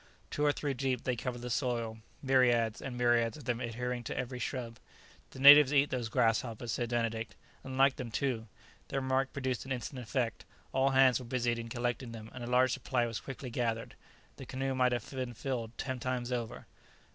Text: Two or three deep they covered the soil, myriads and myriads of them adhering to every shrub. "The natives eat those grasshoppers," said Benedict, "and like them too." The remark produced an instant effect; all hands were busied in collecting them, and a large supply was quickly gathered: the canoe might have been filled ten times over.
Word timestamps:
Two 0.31 0.43
or 0.43 0.51
three 0.51 0.73
deep 0.73 1.03
they 1.03 1.15
covered 1.15 1.41
the 1.41 1.51
soil, 1.51 1.99
myriads 2.23 2.81
and 2.81 2.97
myriads 2.97 3.37
of 3.37 3.45
them 3.45 3.59
adhering 3.59 4.03
to 4.05 4.17
every 4.17 4.39
shrub. 4.39 4.79
"The 5.29 5.37
natives 5.39 5.71
eat 5.71 5.91
those 5.91 6.09
grasshoppers," 6.09 6.71
said 6.71 6.89
Benedict, 6.89 7.35
"and 7.63 7.77
like 7.77 7.97
them 7.97 8.09
too." 8.09 8.47
The 8.87 8.95
remark 8.99 9.31
produced 9.31 9.63
an 9.65 9.71
instant 9.71 10.01
effect; 10.01 10.43
all 10.73 10.89
hands 10.89 11.19
were 11.19 11.25
busied 11.25 11.59
in 11.59 11.69
collecting 11.69 12.13
them, 12.13 12.31
and 12.33 12.43
a 12.43 12.47
large 12.47 12.73
supply 12.73 13.05
was 13.05 13.19
quickly 13.19 13.51
gathered: 13.51 13.93
the 14.37 14.45
canoe 14.47 14.73
might 14.73 14.91
have 14.91 15.07
been 15.11 15.35
filled 15.35 15.77
ten 15.77 15.99
times 15.99 16.31
over. 16.31 16.65